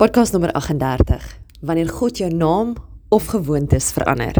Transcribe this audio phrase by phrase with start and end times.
[0.00, 1.24] Podcast nommer 38.
[1.60, 2.70] Wanneer God jou naam
[3.12, 4.32] of gewoontes verander.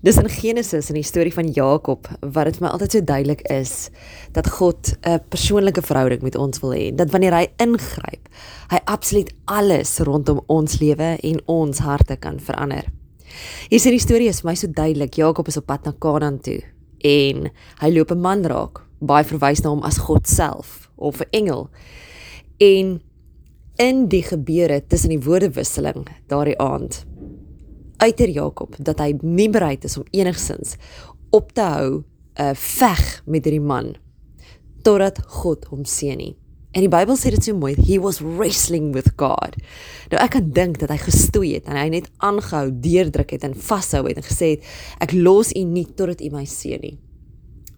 [0.00, 3.42] Dis in Genesis in die storie van Jakob wat dit vir my altyd so duidelik
[3.52, 3.90] is
[4.32, 6.94] dat God 'n persoonlike verhouding met ons wil hê.
[6.94, 8.28] Dat wanneer hy ingryp,
[8.72, 12.88] hy absoluut alles rondom ons lewe en ons harte kan verander.
[13.68, 15.14] Hier sien die storie is vir my so duidelik.
[15.14, 16.62] Jakob is op pad na Kanaan toe
[17.04, 18.80] en hy loop 'n man raak.
[18.98, 21.68] Baie verwys na hom as God self of 'n engel.
[22.58, 23.02] En
[23.80, 27.04] in die gebeure tussen die woordewisseling daardie aand
[28.02, 30.76] uiter Jakob dat hy nie bereid is om enigsins
[31.30, 32.04] op te hou 'n
[32.40, 33.94] uh, eh, veg met hierdie man
[34.82, 36.36] totdat God hom seën nie.
[36.72, 39.56] En die Bybel sê dit so mooi, he was wrestling with God.
[40.10, 43.54] Nou ek kan dink dat hy gestoei het en hy net aangehou deurdruk het en
[43.54, 44.64] vashou het en gesê het
[45.04, 46.98] ek los u nie totdat u my seën nie.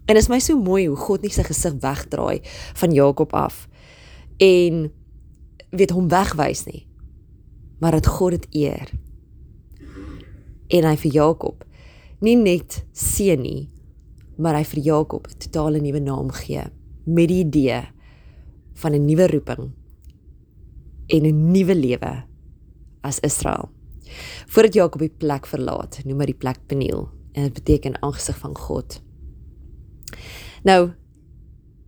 [0.07, 2.39] En is my so mooi hoe God nie sy gesig wegdraai
[2.79, 3.67] van Jakob af.
[4.39, 4.91] En
[5.75, 6.87] weet hom wegwys nie.
[7.79, 8.91] Maar dat God dit eer.
[10.67, 11.63] En hy vir Jakob
[12.25, 13.69] nie net seën nie,
[14.37, 16.63] maar hy vir Jakob 'n totale nuwe naam gee
[17.05, 17.81] met die idee
[18.73, 19.71] van 'n nuwe roeping
[21.07, 22.23] en 'n nuwe lewe
[23.01, 23.69] as Israel.
[24.47, 28.55] Voordat Jakob die plek verlaat, noem hy die plek Peniel en dit beteken aangesig van
[28.57, 29.01] God.
[30.63, 30.93] Nou,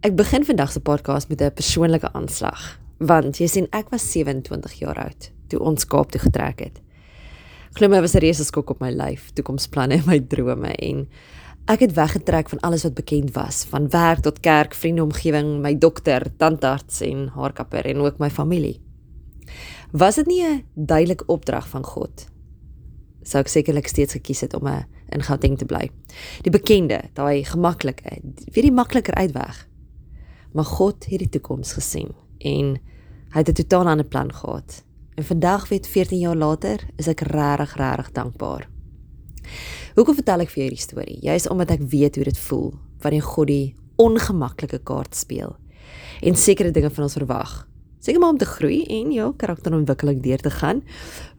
[0.01, 4.79] ek begin vandag se podcast met 'n persoonlike aanslag want jy sien ek was 27
[4.81, 6.81] jaar oud toe ons Kaap toe getrek het.
[7.77, 11.07] Glo my was 'n reuse skok op my lyf, toekomsplanne en my drome en
[11.67, 15.75] ek het weggetrek van alles wat bekend was, van werk tot kerk, vriende, omgewing, my
[15.77, 18.81] dokter, tandarts en haarkapper en ook my familie.
[19.91, 22.27] Was dit nie 'n duidelike opdrag van God?
[23.23, 25.89] Sou ek sekerlik steeds gekies het om 'n in Gauteng te bly.
[26.41, 28.21] Die bekende, daai gemaklike,
[28.53, 29.67] weet die makliker uitweg.
[30.53, 32.77] Maar God het die toekoms gesien en
[33.33, 34.83] hy het 'n totaal ander plan gehad.
[35.15, 38.69] En vandag weet 14 jaar later is ek regtig regtig dankbaar.
[39.95, 41.17] Hoekom vertel ek vir jou hierdie storie?
[41.21, 45.55] Juist omdat ek weet hoe dit voel wanneer God die ongemaklike kaart speel
[46.21, 47.67] en sekere dinge van ons verwag.
[47.99, 50.83] Seker maar om te groei en jou karakterontwikkeling deur te gaan,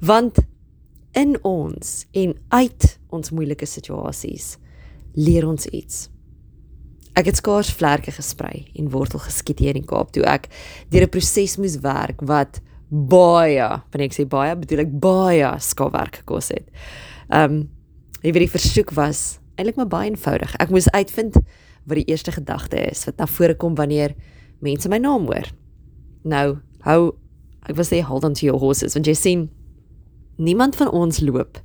[0.00, 0.38] want
[1.12, 4.56] in ons en uit ons moeilike situasies
[5.15, 6.09] leer ons iets.
[7.18, 10.46] Ek het skaars vlerke gesprei en wortel geskiet hier in die Kaap toe ek
[10.92, 16.22] deur 'n proses moes werk wat baie, wanneer ek sê baie, bedoel ek baie skaafwerk
[16.22, 16.66] gekos het.
[17.28, 17.68] Um
[18.22, 20.54] jy weet die versoek was eintlik maar baie eenvoudig.
[20.60, 21.34] Ek moes uitvind
[21.86, 24.14] wat die eerste gedagte is wat na vore kom wanneer
[24.60, 25.50] mense my naam hoor.
[26.24, 27.16] Nou, hou
[27.68, 29.48] ek wil sê hold on to your horses want jy sien
[30.38, 31.58] niemand van ons loop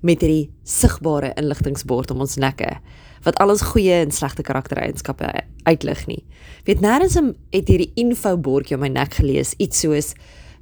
[0.00, 2.78] met hierdie sigbare inligtingbord om ons nekke
[3.26, 5.30] wat al ons goeie en slegte karaktereienskappe
[5.66, 6.20] uitlig nie.
[6.68, 10.12] Weet nêrens het hierdie info bordjie op my nek gelees iets soos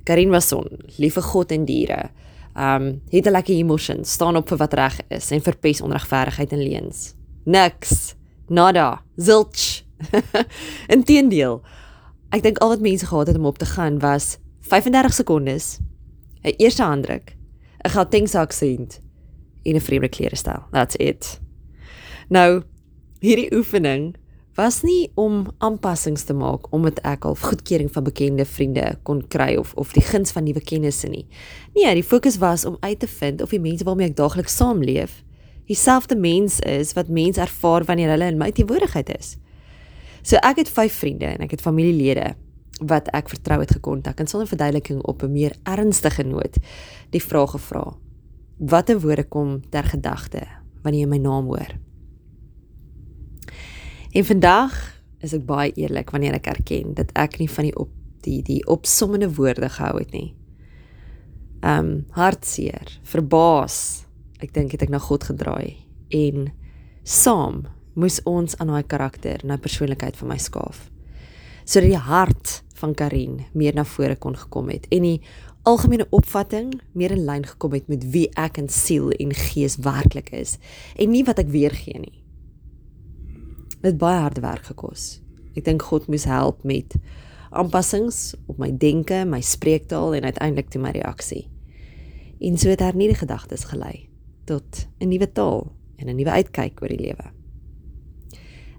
[0.07, 2.11] Karin Wasson, liewe God en diere.
[2.55, 6.63] Um het 'n lekker emotion, staan op vir wat reg is en verpes onregverdigheid en
[6.63, 7.15] leuns.
[7.45, 8.15] Niks.
[8.49, 9.03] Nada.
[9.17, 9.85] Zilch.
[10.97, 11.63] Inteendeel.
[12.31, 15.79] Ek dink al wat mense gehad het om op te gaan was 35 sekondes,
[16.43, 17.37] 'n eerste handdruk,
[17.85, 19.01] 'n Gautengse aksent
[19.67, 20.63] en 'n vreemde klerestyl.
[20.73, 21.41] That's it.
[22.29, 22.63] Nou,
[23.21, 24.15] hierdie oefening
[24.57, 29.55] was nie om aanpassings te maak omdat ek al goedkeuring van bekende vriende kon kry
[29.61, 31.27] of of die guns van nuwe kennisse nie.
[31.75, 35.23] Nee, die fokus was om uit te vind of die mense waarmee ek daagliks saamleef,
[35.69, 39.37] dieselfde mens is wat mense ervaar wanneer hulle in my teenwoordigheid is.
[40.23, 42.35] So ek het 5 vriende en ek het familielede
[42.81, 46.57] wat ek vertrou het gekontak en sonder verduideliking op 'n meer ernstige noot
[47.11, 47.95] die vraag gevra.
[48.57, 50.47] Watter woorde kom ter gedagte
[50.81, 51.75] wanneer jy my naam hoor?
[54.17, 54.73] En vandag
[55.21, 57.93] is ek baie eerlik wanneer ek erken dat ek nie van die op
[58.25, 60.31] die die opsommende woorde gehou het nie.
[61.61, 64.07] Um hartseer, verbaas.
[64.41, 65.77] Ek dink het ek na God gedraai
[66.17, 66.49] en
[67.05, 70.87] saam moes ons aan daai karakter en daai persoonlikheid van my skaaf.
[71.69, 75.21] Sodat die hart van Karin meer na vore kon gekom het en die
[75.67, 80.31] algemene opvatting meer in lyn gekom het met wie ek in siel en gees werklik
[80.31, 80.59] is
[80.97, 82.27] en nie wat ek weergee nie
[83.87, 85.21] het baie harde werk gekos.
[85.57, 86.97] Ek dink God moes help met
[87.57, 91.47] aanpassings op my denke, my spreektaal en uiteindelik toe my reaksie.
[92.43, 94.09] En so het hernieude gedagtes gelei
[94.47, 97.31] tot 'n nuwe taal en 'n nuwe uitkyk oor die lewe.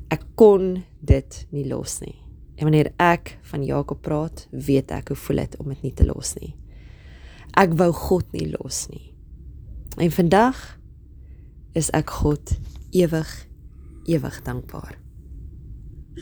[0.09, 2.15] Ek kon dit nie los nie.
[2.55, 6.05] En wanneer ek van Jakob praat, weet ek hoe voel dit om dit nie te
[6.05, 6.55] los nie.
[7.57, 9.13] Ek wou God nie los nie.
[9.97, 10.59] En vandag
[11.77, 12.53] is ek God
[12.93, 13.31] ewig
[14.07, 14.95] ewig dankbaar.